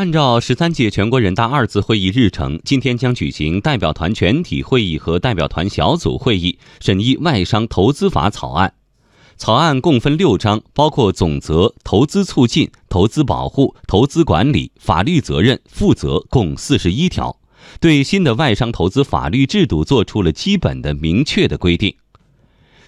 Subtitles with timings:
[0.00, 8.72] 按照十三届全国人大二次会议日程，今天将举行代表团全体会议和代表团小组会议，审议外商投资法草案。
[9.36, 17.36] 草案共分六章，包括总则、投资促进、投资保护、投资管理、法律责任、负责，共四十一条，
[17.78, 21.94] 对新的外商投资法律制度作出了基本的、明确的规定。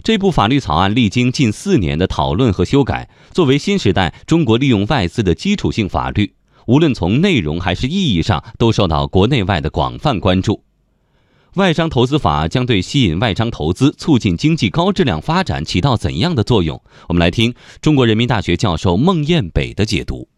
[0.03, 6.33] 这部法律草案历经近四年的讨论和修改，作为新时代中国利用外资的基础性法律。
[6.67, 10.63] 无论从内容还是意义上，都受到国内外的广泛关注。
[11.57, 16.81] 外商投资法将对吸引外商投资、促进经济高质量发展起到怎样的作用？
[17.09, 20.29] 我们来听中国人民大学教授孟燕北的解读。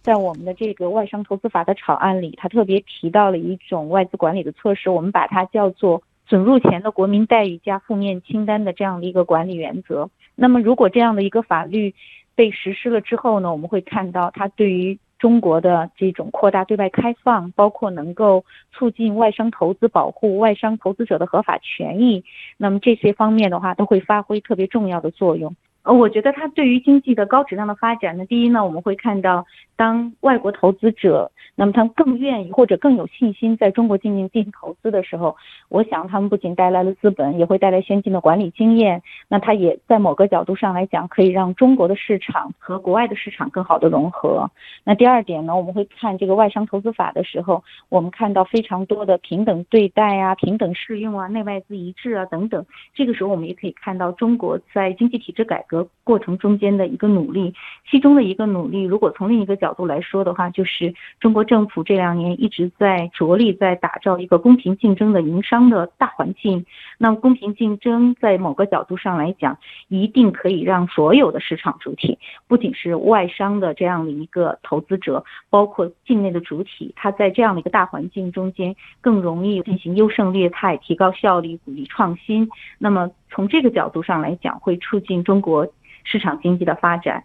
[0.00, 10.08] 在我们的这个外商投资法的草案里，他特别提到了一种外资管理的措施，我们把它叫做准入前的国民待遇加负面清单的这样的一个管理原则。
[10.34, 11.94] 那么，如果这样的一个法律，
[12.42, 22.24] 被实施了之后呢，我们会看到它对于中国的这种扩大对外开放，包括能够促进外商投资、保护外商投资者的合法权益，
[22.56, 25.54] 那么这些方面的话都会发挥特别重要的作用。
[25.84, 29.46] 呃，我觉得它对于经济的高质量的发展呢，第一呢，我们会看到
[29.82, 31.32] 当外国投资者。
[31.54, 35.36] 那么他们更愿意或者更有信心在中国进行进行投资的时候，
[35.68, 39.02] 我想他们不仅带来了资本，也会带来先进的管理经验。
[39.28, 44.50] 那它也在某个角度上来讲，可以让中国的市场和国外的市场更好的融合。
[44.82, 52.64] 那第二点呢，我们会看这个外商投资法的时候，我们看到非常多的平等对待啊、平等适用啊、内外资一致啊等等。
[52.94, 57.52] 这个时候我们也可以看到中国在经济体制改革过程中间的一个努力，
[57.90, 61.42] 其中的一个努力，如果从另一个角角度来说的话，就是中国。
[61.52, 66.64] 政府这两年一直在着力在打造一个公平竞争的营商的大环境。
[66.98, 82.48] 那么，公平竞争在某个角度上来讲，一定可以让所有的市场主体，不仅是外商的这样的一个投资者，包括境内的主体，它在这样的一个大环境中间更容易进行优胜劣汰，提高效率，鼓励创新。
[82.78, 85.66] 那么，从这个角度上来讲，会促进中国
[86.04, 87.24] 市场经济的发展。